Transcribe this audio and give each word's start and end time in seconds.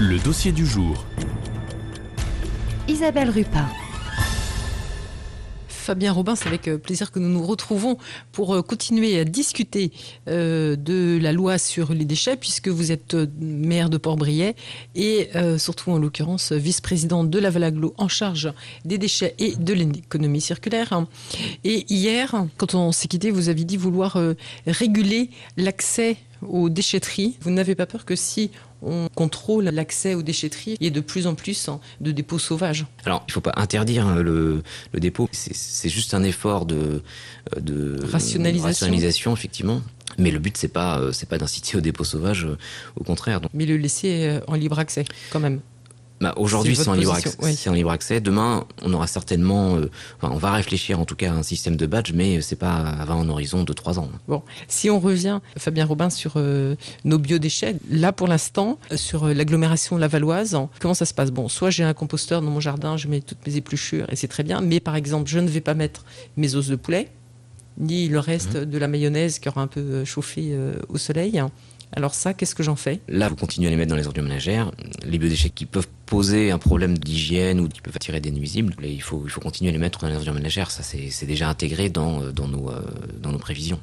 Le 0.00 0.16
dossier 0.20 0.52
du 0.52 0.64
jour. 0.64 1.04
Isabelle 2.86 3.30
Rupin. 3.30 3.66
Fabien 5.66 6.12
Robin, 6.12 6.36
c'est 6.36 6.46
avec 6.46 6.68
euh, 6.68 6.78
plaisir 6.78 7.10
que 7.10 7.18
nous 7.18 7.28
nous 7.28 7.44
retrouvons 7.44 7.98
pour 8.30 8.54
euh, 8.54 8.62
continuer 8.62 9.18
à 9.18 9.24
discuter 9.24 9.90
euh, 10.28 10.76
de 10.76 11.18
la 11.20 11.32
loi 11.32 11.58
sur 11.58 11.92
les 11.92 12.04
déchets, 12.04 12.36
puisque 12.36 12.68
vous 12.68 12.92
êtes 12.92 13.16
maire 13.40 13.90
de 13.90 13.96
Port-Briet 13.96 14.54
et 14.94 15.30
surtout 15.58 15.90
en 15.90 15.98
l'occurrence 15.98 16.52
vice-présidente 16.52 17.28
de 17.28 17.38
la 17.40 17.50
Valaglo 17.50 17.92
en 17.98 18.06
charge 18.06 18.52
des 18.84 18.98
déchets 18.98 19.34
et 19.40 19.56
de 19.56 19.74
l'économie 19.74 20.40
circulaire. 20.40 21.06
Et 21.64 21.92
hier, 21.92 22.46
quand 22.56 22.74
on 22.74 22.92
s'est 22.92 23.08
quitté, 23.08 23.32
vous 23.32 23.48
avez 23.48 23.64
dit 23.64 23.76
vouloir 23.76 24.16
réguler 24.66 25.30
l'accès 25.56 26.18
aux 26.46 26.68
déchetteries. 26.68 27.36
Vous 27.40 27.50
n'avez 27.50 27.74
pas 27.74 27.86
peur 27.86 28.04
que 28.04 28.16
si 28.16 28.50
on 28.82 29.08
contrôle 29.14 29.64
l'accès 29.64 30.14
aux 30.14 30.22
déchetteries, 30.22 30.76
il 30.80 30.84
y 30.84 30.86
ait 30.86 30.92
de 30.92 31.00
plus 31.00 31.26
en 31.26 31.34
plus 31.34 31.68
hein, 31.68 31.80
de 32.00 32.12
dépôts 32.12 32.38
sauvages 32.38 32.86
Alors, 33.04 33.24
il 33.26 33.30
ne 33.30 33.32
faut 33.32 33.40
pas 33.40 33.54
interdire 33.56 34.06
hein, 34.06 34.22
le, 34.22 34.62
dépôt, 34.94 35.28
c'est 35.32 35.88
juste 35.88 36.14
un 36.14 36.22
effort 36.22 36.66
de, 36.66 37.02
euh, 37.56 37.60
de 37.60 37.98
rationalisation. 38.04 39.32
effectivement. 39.32 39.82
Mais 40.16 40.30
le 40.30 40.38
but, 40.38 40.56
c'est 40.56 40.68
pas, 40.68 40.98
euh, 40.98 41.12
c'est 41.12 41.28
pas 41.28 41.38
d'inciter 41.38 41.76
au 41.76 41.80
dépôt 41.80 42.04
sauvage, 42.04 42.44
euh, 42.44 42.56
au 42.96 43.04
contraire. 43.04 43.40
Mais 43.52 43.66
le 43.66 43.76
laisser 43.76 44.40
en 44.46 44.54
libre 44.54 44.78
accès, 44.78 45.04
quand 45.30 45.40
même. 45.40 45.60
Bah, 46.20 46.34
aujourd'hui, 46.36 46.74
c'est 46.74 46.88
en, 46.88 46.94
libre 46.94 47.14
accès, 47.14 47.70
en 47.70 47.72
libre 47.72 47.90
accès. 47.90 48.20
Demain, 48.20 48.66
on 48.82 48.92
aura 48.92 49.06
certainement, 49.06 49.76
euh, 49.76 49.88
enfin, 50.20 50.32
on 50.34 50.38
va 50.38 50.52
réfléchir 50.52 50.98
en 50.98 51.04
tout 51.04 51.14
cas 51.14 51.30
à 51.30 51.34
un 51.34 51.44
système 51.44 51.76
de 51.76 51.86
badge, 51.86 52.12
mais 52.12 52.40
c'est 52.40 52.56
pas 52.56 52.74
avant 52.74 53.20
un 53.20 53.28
horizon 53.28 53.62
de 53.62 53.72
trois 53.72 54.00
ans. 54.00 54.08
Bon, 54.26 54.42
si 54.66 54.90
on 54.90 54.98
revient, 54.98 55.40
Fabien 55.56 55.86
Robin, 55.86 56.10
sur 56.10 56.34
euh, 56.36 56.74
nos 57.04 57.18
biodéchets, 57.18 57.76
là 57.90 58.12
pour 58.12 58.26
l'instant, 58.26 58.78
sur 58.96 59.24
euh, 59.24 59.34
l'agglomération 59.34 59.96
lavalloise, 59.96 60.58
comment 60.80 60.94
ça 60.94 61.04
se 61.04 61.14
passe? 61.14 61.30
Bon, 61.30 61.48
soit 61.48 61.70
j'ai 61.70 61.84
un 61.84 61.94
composteur 61.94 62.42
dans 62.42 62.50
mon 62.50 62.60
jardin, 62.60 62.96
je 62.96 63.06
mets 63.06 63.20
toutes 63.20 63.46
mes 63.46 63.56
épluchures 63.56 64.06
et 64.10 64.16
c'est 64.16 64.28
très 64.28 64.42
bien, 64.42 64.60
mais 64.60 64.80
par 64.80 64.96
exemple, 64.96 65.30
je 65.30 65.38
ne 65.38 65.48
vais 65.48 65.60
pas 65.60 65.74
mettre 65.74 66.04
mes 66.36 66.56
os 66.56 66.66
de 66.66 66.76
poulet, 66.76 67.10
ni 67.78 68.08
le 68.08 68.18
reste 68.18 68.56
mmh. 68.56 68.64
de 68.64 68.78
la 68.78 68.88
mayonnaise 68.88 69.38
qui 69.38 69.48
aura 69.48 69.60
un 69.60 69.68
peu 69.68 70.04
chauffé 70.04 70.52
au 70.88 70.98
soleil. 70.98 71.40
Alors 71.92 72.14
ça, 72.14 72.34
qu'est-ce 72.34 72.54
que 72.54 72.62
j'en 72.62 72.76
fais 72.76 73.00
Là, 73.08 73.28
vous 73.28 73.36
continuez 73.36 73.68
à 73.68 73.70
les 73.70 73.76
mettre 73.76 73.90
dans 73.90 73.96
les 73.96 74.06
ordures 74.06 74.22
ménagères. 74.22 74.70
Les 75.04 75.18
biodéchets 75.18 75.50
qui 75.50 75.66
peuvent 75.66 75.88
poser 76.06 76.50
un 76.50 76.58
problème 76.58 76.98
d'hygiène 76.98 77.60
ou 77.60 77.68
qui 77.68 77.80
peuvent 77.80 77.96
attirer 77.96 78.20
des 78.20 78.30
nuisibles, 78.30 78.74
il 78.82 79.02
faut, 79.02 79.22
il 79.24 79.30
faut 79.30 79.40
continuer 79.40 79.70
à 79.70 79.72
les 79.72 79.78
mettre 79.78 80.00
dans 80.00 80.08
les 80.08 80.16
ordures 80.16 80.34
ménagères. 80.34 80.70
Ça, 80.70 80.82
c'est 80.82 81.26
déjà 81.26 81.48
intégré 81.48 81.88
dans, 81.88 82.22
euh, 82.22 82.32
dans, 82.32 82.48
nos, 82.48 82.70
euh, 82.70 82.82
dans 83.20 83.32
nos 83.32 83.38
prévisions. 83.38 83.80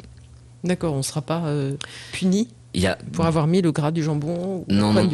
D'accord, 0.64 0.94
on 0.94 1.00
ne 1.00 1.04
sera 1.04 1.22
pas 1.22 1.46
euh, 1.46 1.76
puni 2.12 2.48
il 2.74 2.82
y 2.82 2.88
a... 2.88 2.98
pour 3.14 3.26
avoir 3.26 3.48
mis 3.48 3.62
le 3.62 3.72
gras 3.72 3.92
du 3.92 4.04
jambon 4.04 4.66
Non, 4.68 4.94
non. 4.94 5.08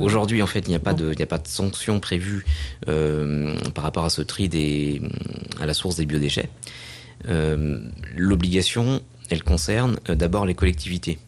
Aujourd'hui, 0.00 0.42
en 0.42 0.46
fait, 0.46 0.60
il 0.60 0.70
n'y 0.70 0.76
a 0.76 0.80
pas 0.80 0.94
de, 0.94 1.12
il 1.12 1.22
a 1.22 1.26
pas 1.26 1.38
de 1.38 1.48
sanction 1.48 1.98
prévue 1.98 2.44
par 2.86 3.82
rapport 3.84 4.04
à 4.04 4.10
ce 4.10 4.22
tri 4.22 4.48
des, 4.48 5.02
à 5.60 5.66
la 5.66 5.74
source 5.74 5.96
des 5.96 6.06
biodéchets. 6.06 6.48
L'obligation, 8.16 9.00
elle 9.30 9.42
concerne 9.42 9.98
d'abord 10.06 10.46
les 10.46 10.54
collectivités. 10.54 11.18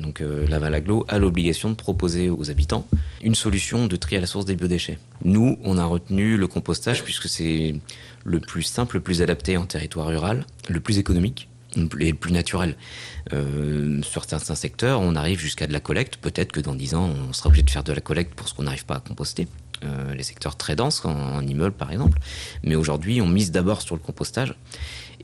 Donc 0.00 0.20
euh, 0.20 0.46
la 0.48 0.58
Valaglo 0.58 1.04
a 1.08 1.18
l'obligation 1.18 1.70
de 1.70 1.74
proposer 1.74 2.30
aux 2.30 2.50
habitants 2.50 2.86
une 3.22 3.34
solution 3.34 3.86
de 3.86 3.96
tri 3.96 4.16
à 4.16 4.20
la 4.20 4.26
source 4.26 4.44
des 4.44 4.56
biodéchets. 4.56 4.98
Nous, 5.24 5.58
on 5.62 5.78
a 5.78 5.84
retenu 5.84 6.36
le 6.36 6.46
compostage 6.46 7.04
puisque 7.04 7.28
c'est 7.28 7.74
le 8.24 8.40
plus 8.40 8.62
simple, 8.62 8.96
le 8.96 9.02
plus 9.02 9.22
adapté 9.22 9.56
en 9.56 9.66
territoire 9.66 10.06
rural, 10.06 10.44
le 10.68 10.80
plus 10.80 10.98
économique 10.98 11.48
et 11.76 12.10
le 12.10 12.16
plus 12.16 12.32
naturel. 12.32 12.76
Euh, 13.32 14.02
sur 14.02 14.24
certains 14.24 14.54
secteurs, 14.54 15.00
on 15.00 15.14
arrive 15.14 15.38
jusqu'à 15.38 15.66
de 15.66 15.72
la 15.72 15.80
collecte. 15.80 16.16
Peut-être 16.16 16.52
que 16.52 16.60
dans 16.60 16.74
10 16.74 16.94
ans, 16.94 17.10
on 17.28 17.32
sera 17.32 17.48
obligé 17.48 17.62
de 17.62 17.70
faire 17.70 17.84
de 17.84 17.92
la 17.92 18.00
collecte 18.00 18.34
pour 18.34 18.48
ce 18.48 18.54
qu'on 18.54 18.64
n'arrive 18.64 18.86
pas 18.86 18.96
à 18.96 19.00
composter. 19.00 19.46
Euh, 19.82 20.14
les 20.14 20.24
secteurs 20.24 20.56
très 20.56 20.76
denses, 20.76 21.04
en, 21.06 21.10
en 21.10 21.46
immeuble 21.46 21.74
par 21.74 21.90
exemple. 21.90 22.18
Mais 22.64 22.74
aujourd'hui, 22.74 23.20
on 23.20 23.28
mise 23.28 23.50
d'abord 23.50 23.80
sur 23.82 23.94
le 23.94 24.00
compostage. 24.00 24.54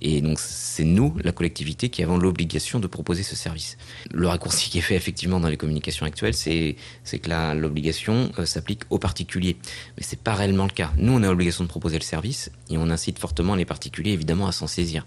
Et 0.00 0.20
donc 0.20 0.38
c'est 0.38 0.84
nous, 0.84 1.16
la 1.22 1.32
collectivité, 1.32 1.88
qui 1.88 2.02
avons 2.02 2.18
l'obligation 2.18 2.80
de 2.80 2.86
proposer 2.86 3.22
ce 3.22 3.36
service. 3.36 3.76
Le 4.12 4.28
raccourci 4.28 4.70
qui 4.70 4.78
est 4.78 4.82
fait 4.82 4.94
effectivement 4.94 5.40
dans 5.40 5.48
les 5.48 5.56
communications 5.56 6.06
actuelles, 6.06 6.34
c'est 6.34 6.76
que 7.04 7.54
l'obligation 7.54 8.30
euh, 8.38 8.44
s'applique 8.44 8.82
aux 8.90 8.98
particuliers. 8.98 9.56
Mais 9.96 10.02
c'est 10.02 10.20
pas 10.20 10.34
réellement 10.34 10.64
le 10.64 10.70
cas. 10.70 10.92
Nous, 10.96 11.12
on 11.12 11.22
a 11.22 11.28
l'obligation 11.28 11.64
de 11.64 11.68
proposer 11.68 11.98
le 11.98 12.04
service 12.04 12.50
et 12.70 12.78
on 12.78 12.90
incite 12.90 13.18
fortement 13.18 13.54
les 13.54 13.64
particuliers 13.64 14.12
évidemment 14.12 14.46
à 14.46 14.52
s'en 14.52 14.66
saisir. 14.66 15.06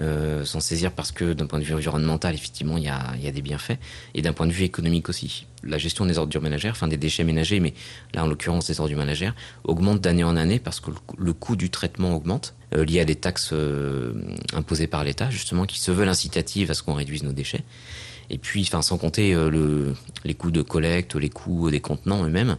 Euh, 0.00 0.44
s'en 0.44 0.60
saisir 0.60 0.92
parce 0.92 1.12
que 1.12 1.32
d'un 1.32 1.46
point 1.46 1.58
de 1.58 1.64
vue 1.64 1.74
environnemental, 1.74 2.34
effectivement, 2.34 2.76
il 2.76 2.84
y 2.84 2.88
a, 2.88 3.16
y 3.20 3.26
a 3.26 3.32
des 3.32 3.42
bienfaits, 3.42 3.78
et 4.14 4.22
d'un 4.22 4.32
point 4.32 4.46
de 4.46 4.52
vue 4.52 4.64
économique 4.64 5.08
aussi. 5.08 5.46
La 5.64 5.78
gestion 5.78 6.04
des 6.06 6.18
ordures 6.18 6.42
ménagères, 6.42 6.72
enfin 6.72 6.88
des 6.88 6.98
déchets 6.98 7.24
ménagers, 7.24 7.58
mais 7.58 7.74
là 8.14 8.24
en 8.24 8.28
l'occurrence 8.28 8.66
des 8.66 8.80
ordures 8.80 8.98
ménagères, 8.98 9.34
augmente 9.64 10.00
d'année 10.00 10.24
en 10.24 10.36
année 10.36 10.58
parce 10.58 10.78
que 10.78 10.90
le 11.16 11.32
coût 11.32 11.56
du 11.56 11.70
traitement 11.70 12.14
augmente, 12.14 12.54
euh, 12.74 12.84
lié 12.84 13.00
à 13.00 13.04
des 13.04 13.16
taxes 13.16 13.50
euh, 13.52 14.12
imposées 14.52 14.86
par 14.86 15.04
l'État, 15.04 15.30
justement, 15.30 15.66
qui 15.66 15.78
se 15.80 15.90
veulent 15.90 16.08
incitatives 16.08 16.70
à 16.70 16.74
ce 16.74 16.82
qu'on 16.82 16.94
réduise 16.94 17.22
nos 17.22 17.32
déchets. 17.32 17.64
Et 18.30 18.38
puis, 18.38 18.64
sans 18.64 18.98
compter 18.98 19.32
le, 19.32 19.94
les 20.24 20.34
coûts 20.34 20.50
de 20.50 20.60
collecte, 20.60 21.14
les 21.14 21.30
coûts 21.30 21.70
des 21.70 21.80
contenants 21.80 22.24
eux-mêmes. 22.24 22.58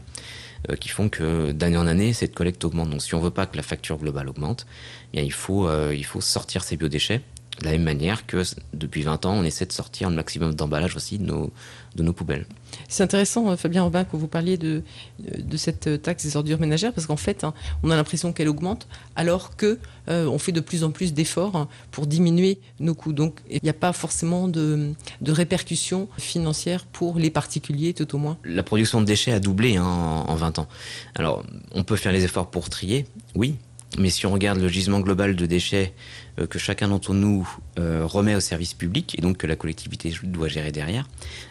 Euh, 0.69 0.75
qui 0.75 0.89
font 0.89 1.07
que 1.07 1.53
d'année 1.53 1.77
en 1.77 1.87
année, 1.87 2.11
cette 2.11 2.35
collecte 2.35 2.65
augmente. 2.65 2.89
Donc 2.89 3.01
si 3.01 3.15
on 3.15 3.21
veut 3.21 3.31
pas 3.31 3.45
que 3.45 3.55
la 3.55 3.63
facture 3.63 3.97
globale 3.97 4.27
augmente, 4.27 4.67
eh 5.13 5.25
euh, 5.49 5.95
il 5.95 6.05
faut 6.05 6.19
sortir 6.19 6.63
ces 6.63 6.75
biodéchets 6.75 7.21
de 7.59 7.65
la 7.65 7.71
même 7.71 7.83
manière 7.83 8.25
que 8.25 8.43
depuis 8.73 9.01
20 9.01 9.25
ans, 9.25 9.33
on 9.33 9.43
essaie 9.43 9.65
de 9.65 9.71
sortir 9.71 10.09
le 10.09 10.15
maximum 10.15 10.53
d'emballage 10.53 10.95
aussi 10.95 11.17
de 11.17 11.25
nos, 11.25 11.51
de 11.95 12.03
nos 12.03 12.13
poubelles. 12.13 12.45
C'est 12.87 13.03
intéressant, 13.03 13.49
euh, 13.49 13.57
Fabien 13.57 13.83
Robin, 13.83 14.05
que 14.05 14.15
vous 14.15 14.27
parliez 14.27 14.57
de, 14.57 14.83
de 15.19 15.57
cette 15.57 16.01
taxe 16.01 16.23
des 16.23 16.37
ordures 16.37 16.59
ménagères, 16.59 16.93
parce 16.93 17.07
qu'en 17.07 17.17
fait, 17.17 17.43
hein, 17.43 17.53
on 17.83 17.91
a 17.91 17.95
l'impression 17.95 18.31
qu'elle 18.31 18.47
augmente, 18.47 18.87
alors 19.15 19.57
que 19.57 19.79
euh, 20.07 20.25
on 20.25 20.39
fait 20.39 20.51
de 20.51 20.61
plus 20.61 20.83
en 20.83 20.91
plus 20.91 21.13
d'efforts 21.13 21.55
hein, 21.55 21.67
pour 21.91 22.07
diminuer 22.07 22.59
nos 22.79 22.95
coûts. 22.95 23.13
Donc, 23.13 23.41
il 23.49 23.59
n'y 23.61 23.69
a 23.69 23.73
pas 23.73 23.91
forcément 23.91 24.47
de, 24.47 24.93
de, 25.21 25.31
répercussions 25.31 26.07
financières 26.17 26.85
pour 26.85 27.19
les 27.19 27.29
particuliers, 27.29 27.93
tout 27.93 28.15
au 28.15 28.17
moins. 28.17 28.37
La 28.45 28.63
production 28.63 29.01
de 29.01 29.05
déchets 29.05 29.33
a 29.33 29.39
doublé 29.39 29.75
hein, 29.75 29.83
en, 29.83 30.29
en 30.29 30.35
20 30.35 30.59
ans. 30.59 30.67
Alors, 31.15 31.43
on 31.73 31.83
peut 31.83 31.97
faire 31.97 32.11
les 32.11 32.23
efforts 32.23 32.49
pour 32.49 32.69
trier, 32.69 33.05
oui, 33.35 33.55
mais 33.97 34.09
si 34.09 34.25
on 34.25 34.31
regarde 34.31 34.59
le 34.59 34.67
gisement 34.67 34.99
global 34.99 35.35
de 35.35 35.45
déchets 35.45 35.93
euh, 36.39 36.47
que 36.47 36.59
chacun 36.59 36.89
d'entre 36.89 37.13
nous 37.13 37.49
euh, 37.79 38.05
remet 38.05 38.35
au 38.35 38.39
service 38.39 38.73
public 38.73 39.15
et 39.17 39.21
donc 39.21 39.37
que 39.37 39.47
la 39.47 39.55
collectivité 39.55 40.13
doit 40.23 40.47
gérer 40.47 40.71
derrière, 40.71 41.07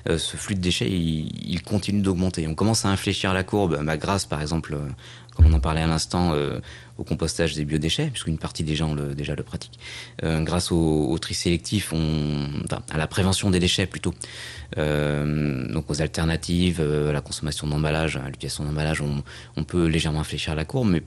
euh, 0.09 0.19
ce 0.19 0.37
flux 0.37 0.54
de 0.54 0.60
déchets, 0.60 0.88
il, 0.88 1.62
continue 1.62 2.00
d'augmenter. 2.00 2.47
On 2.47 2.54
commence 2.54 2.84
à 2.84 2.88
infléchir 2.88 3.34
la 3.34 3.43
courbe, 3.43 3.82
bah, 3.84 3.97
grâce 3.97 4.25
par 4.25 4.41
exemple, 4.41 4.78
comme 5.34 5.47
on 5.47 5.53
en 5.53 5.60
parlait 5.60 5.82
à 5.82 5.87
l'instant, 5.87 6.34
au 6.97 7.04
compostage 7.04 7.54
des 7.54 7.65
biodéchets, 7.65 8.06
puisqu'une 8.06 8.38
partie 8.38 8.65
des 8.65 8.75
gens 8.75 8.94
le, 8.94 9.15
déjà 9.15 9.34
le 9.34 9.43
pratiquent, 9.43 9.78
euh, 10.25 10.41
grâce 10.41 10.72
au, 10.72 11.16
tri 11.19 11.34
sélectif, 11.34 11.93
à 12.91 12.97
la 12.97 13.06
prévention 13.06 13.50
des 13.50 13.60
déchets 13.60 13.87
plutôt, 13.87 14.15
donc 14.76 15.91
aux 15.91 16.00
alternatives, 16.00 16.81
à 16.81 17.12
la 17.12 17.20
consommation 17.20 17.66
d'emballage, 17.66 18.16
à 18.16 18.26
l'utilisation 18.26 18.65
d'emballage, 18.65 19.00
on, 19.00 19.22
on, 19.56 19.65
peut 19.65 19.87
légèrement 19.87 20.20
infléchir 20.20 20.55
la 20.55 20.65
courbe, 20.65 20.88
mais, 20.88 21.03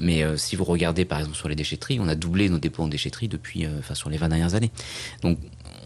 mais 0.00 0.22
euh, 0.22 0.36
si 0.36 0.56
vous 0.56 0.64
regardez 0.64 1.04
par 1.04 1.20
exemple 1.20 1.36
sur 1.36 1.48
les 1.48 1.54
déchetteries, 1.54 2.00
on 2.00 2.08
a 2.08 2.14
doublé 2.14 2.48
nos 2.48 2.58
dépôts 2.58 2.82
en 2.82 2.88
déchetterie 2.88 3.28
depuis, 3.28 3.66
euh, 3.66 3.78
enfin 3.78 3.94
sur 3.94 4.10
les 4.10 4.16
20 4.16 4.28
dernières 4.28 4.54
années. 4.54 4.70
Donc 5.22 5.38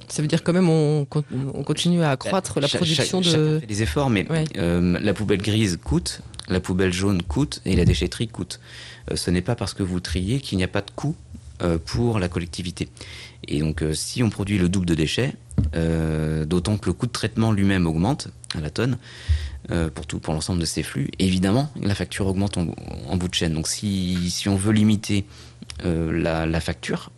ça 0.09 0.23
veut 0.23 0.29
dire 0.29 0.43
quand 0.43 0.53
même 0.53 0.69
on, 0.69 1.07
on 1.55 1.63
continue 1.65 2.03
à 2.03 2.11
accroître 2.11 2.61
la 2.61 2.69
production 2.69 3.21
de. 3.21 3.59
fait 3.61 3.67
des 3.67 3.83
efforts, 3.83 4.11
mais 4.11 4.27
euh, 4.57 4.99
la 5.01 5.15
poubelle 5.15 5.43
grise 5.43 5.79
coûte, 5.83 6.21
la 6.49 6.61
poubelle 6.61 6.93
jaune 6.93 7.23
coûte 7.23 7.61
et 7.65 7.75
la 7.77 7.85
déchetterie 7.85 8.29
coûte. 8.29 8.61
Euh, 9.11 9.17
ce 9.17 9.31
n'est 9.31 9.43
pas 9.43 9.55
parce 9.55 9.75
que 9.75 9.83
vous 9.83 10.01
triez 10.01 10.41
qu'il 10.41 10.59
n'y 10.59 10.65
a 10.65 10.69
pas 10.69 10.83
de 10.83 10.91
coût 10.95 11.17
euh, 11.63 11.79
pour 11.85 12.19
la 12.19 12.29
collectivité. 12.29 12.89
Et 13.49 13.61
donc, 13.61 13.85
si 13.93 14.23
on 14.23 14.31
produit 14.31 14.57
le 14.57 14.69
double 14.69 14.87
de 14.87 14.95
déchets, 14.95 15.35
d'autant 16.47 16.77
que 16.77 16.87
le 16.87 16.93
coût 16.93 17.07
de 17.07 17.13
traitement 17.13 17.53
lui-même 17.53 17.87
augmente 17.87 18.29
à 18.57 18.61
la 18.61 18.71
tonne 18.71 18.97
pour 19.95 20.07
tout, 20.07 20.19
pour 20.19 20.35
l'ensemble 20.35 20.61
de 20.61 20.65
ces 20.65 20.83
flux, 20.83 21.11
évidemment, 21.19 21.71
la 21.81 21.95
facture 21.95 22.27
augmente 22.27 22.59
en, 22.59 23.17
bout 23.17 23.29
de 23.29 23.35
chaîne. 23.35 23.55
Donc, 23.55 23.69
si, 23.69 24.31
si 24.31 24.49
on 24.49 24.57
veut 24.57 24.73
limiter 24.73 25.25
la, 25.83 26.47
la, 26.47 26.61
facture 26.61 27.11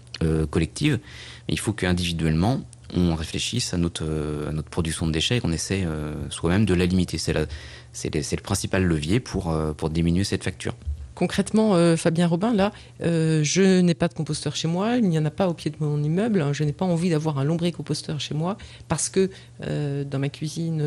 collective, 0.50 1.00
il 1.48 1.58
faut 1.58 1.72
qu'individuellement, 1.72 2.60
on 2.94 3.14
réfléchisse 3.14 3.74
à 3.74 3.78
notre, 3.78 4.04
à 4.48 4.52
notre 4.52 4.68
production 4.68 5.06
de 5.06 5.12
déchets 5.12 5.38
et 5.38 5.40
qu'on 5.40 5.52
essaie 5.52 5.86
soi-même 6.30 6.64
de 6.64 6.74
la 6.74 6.86
limiter. 6.86 7.18
C'est 7.18 7.32
le 7.34 8.42
principal 8.42 8.84
levier 8.84 9.18
pour, 9.18 9.56
pour 9.76 9.90
diminuer 9.90 10.24
cette 10.24 10.44
facture. 10.44 10.74
Concrètement, 11.16 11.74
euh, 11.74 11.96
Fabien 11.96 12.26
Robin, 12.26 12.52
là, 12.52 12.72
euh, 13.02 13.42
je 13.42 13.80
n'ai 13.80 13.94
pas 13.94 14.06
de 14.06 14.12
composteur 14.12 14.54
chez 14.54 14.68
moi, 14.68 14.98
il 14.98 15.08
n'y 15.08 15.18
en 15.18 15.24
a 15.24 15.30
pas 15.30 15.48
au 15.48 15.54
pied 15.54 15.70
de 15.70 15.76
mon 15.80 16.02
immeuble, 16.02 16.44
je 16.52 16.62
n'ai 16.62 16.74
pas 16.74 16.84
envie 16.84 17.08
d'avoir 17.08 17.38
un 17.38 17.44
lombricomposteur 17.44 18.20
chez 18.20 18.34
moi 18.34 18.58
parce 18.86 19.08
que 19.08 19.30
euh, 19.64 20.04
dans 20.04 20.18
ma 20.18 20.28
cuisine, 20.28 20.80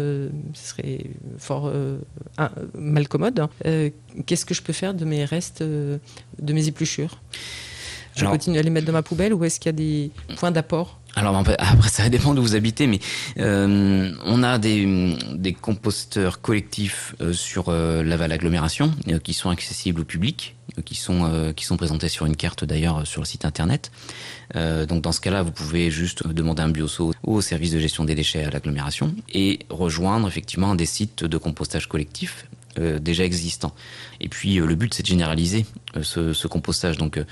ce 0.53 0.69
serait 0.69 0.99
fort 1.39 1.73
mal 2.77 3.07
commode. 3.07 3.47
Qu'est-ce 4.27 4.45
que 4.45 4.53
je 4.53 4.61
peux 4.61 4.71
faire 4.73 4.93
de 4.93 5.03
mes 5.03 5.25
restes, 5.25 5.63
de 5.63 5.99
mes 6.53 6.67
épluchures? 6.67 7.19
Je 8.15 8.25
continue 8.25 8.59
à 8.59 8.61
les 8.61 8.69
mettre 8.69 8.85
dans 8.85 8.93
ma 8.93 9.01
poubelle 9.01 9.33
ou 9.33 9.43
est-ce 9.45 9.59
qu'il 9.59 9.69
y 9.69 9.73
a 9.75 9.77
des 9.77 10.11
points 10.37 10.51
d'apport? 10.51 10.99
Alors 11.19 11.35
après 11.35 11.89
ça 11.89 12.07
dépend 12.07 12.33
d'où 12.33 12.41
vous 12.41 12.55
habitez, 12.55 12.87
mais 12.87 12.99
euh, 13.39 14.11
on 14.25 14.41
a 14.41 14.57
des, 14.57 15.17
des 15.33 15.53
composteurs 15.53 16.41
collectifs 16.41 17.13
euh, 17.19 17.33
sur 17.33 17.65
euh, 17.67 18.03
Laval 18.03 18.31
agglomération 18.31 18.93
euh, 19.09 19.19
qui 19.19 19.33
sont 19.33 19.49
accessibles 19.49 20.01
au 20.01 20.05
public, 20.05 20.55
qui 20.85 20.95
sont 20.95 21.53
qui 21.55 21.65
sont 21.65 21.75
présentés 21.75 22.07
sur 22.07 22.25
une 22.25 22.37
carte 22.37 22.63
d'ailleurs 22.63 23.05
sur 23.05 23.21
le 23.21 23.25
site 23.25 23.43
internet. 23.43 23.91
donc 24.55 25.01
dans 25.01 25.11
ce 25.11 25.19
cas-là, 25.19 25.41
vous 25.41 25.51
pouvez 25.51 25.91
juste 25.91 26.25
demander 26.27 26.61
un 26.61 26.69
bioso 26.69 27.11
au 27.23 27.41
service 27.41 27.71
de 27.71 27.79
gestion 27.79 28.05
des 28.05 28.15
déchets 28.15 28.45
à 28.45 28.49
l'agglomération 28.49 29.13
et 29.33 29.59
rejoindre 29.69 30.27
effectivement 30.27 30.75
des 30.75 30.85
sites 30.85 31.25
de 31.25 31.37
compostage 31.37 31.87
collectif 31.89 32.45
déjà 32.99 33.25
existants. 33.25 33.73
Et 34.21 34.29
puis 34.29 34.59
euh, 34.59 34.65
le 34.65 34.75
but 34.75 34.93
c'est 34.93 35.03
de 35.03 35.07
généraliser 35.07 35.65
euh, 35.95 36.03
ce, 36.33 36.47
compostage. 36.47 36.97
Donc 36.97 37.23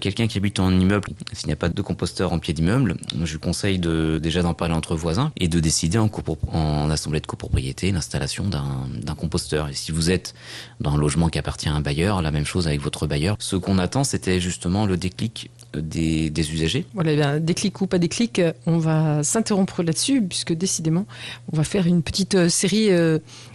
quelqu'un 0.00 0.28
qui 0.28 0.38
habite 0.38 0.60
en 0.60 0.70
immeuble, 0.78 1.08
s'il 1.32 1.48
n'y 1.48 1.52
a 1.52 1.56
pas 1.56 1.68
de 1.68 1.82
composteur 1.82 2.32
en 2.32 2.38
pied 2.38 2.54
d'immeuble, 2.54 2.96
je 3.24 3.36
conseille 3.36 3.78
de, 3.78 4.20
déjà 4.22 4.42
d'en 4.42 4.54
parler 4.54 4.74
entre 4.74 4.94
voisins 4.94 5.32
et 5.36 5.48
de 5.48 5.58
décider 5.58 5.98
en, 5.98 6.08
en 6.52 6.90
assemblée 6.90 7.20
de 7.20 7.26
copropriété 7.26 7.90
l'installation 7.90 8.46
d'un 8.48 9.14
composteur. 9.16 9.68
Et 9.68 9.72
si 9.72 9.90
vous 9.90 10.10
êtes 10.10 10.34
dans 10.80 10.92
un 10.92 10.98
logement 10.98 11.28
qui 11.28 11.38
appartient 11.38 11.68
à 11.68 11.72
un 11.72 11.80
bailleur, 11.80 12.22
la 12.22 12.30
même 12.30 12.44
chose 12.44 12.68
avec 12.68 12.80
votre 12.80 13.06
bailleur. 13.08 13.36
Ce 13.40 13.56
qu'on 13.56 13.78
attend 13.78 14.04
c'était 14.04 14.40
justement 14.40 14.86
le 14.86 14.96
déclic 14.96 15.50
des, 15.74 16.30
usagers. 16.52 16.86
Voilà, 16.94 17.14
bien, 17.14 17.40
déclic 17.40 17.80
ou 17.80 17.86
pas 17.86 17.98
déclic, 17.98 18.40
on 18.66 18.78
va 18.78 19.22
s'interrompre 19.22 19.82
là-dessus 19.82 20.22
puisque 20.22 20.52
décidément 20.52 21.06
on 21.52 21.56
va 21.56 21.64
faire 21.64 21.86
une 21.86 22.02
petite 22.02 22.48
série 22.48 22.90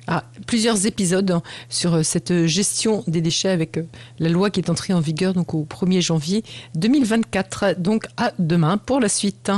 à 0.08 0.24
plusieurs 0.48 0.86
épisodes 0.86 1.40
sur 1.70 2.06
cette 2.06 2.46
gestion 2.46 3.04
des 3.08 3.22
déchets 3.22 3.50
avec 3.50 3.80
la 4.20 4.30
loi 4.30 4.50
qui 4.50 4.60
est 4.60 4.70
entrée 4.70 4.94
en 4.94 5.00
vigueur 5.00 5.34
donc 5.34 5.54
au 5.54 5.66
1er 5.66 6.02
janvier 6.02 6.44
2024. 6.76 7.80
Donc 7.80 8.06
à 8.18 8.32
demain 8.40 8.78
pour 8.78 9.00
la 9.00 9.10
suite. 9.10 9.52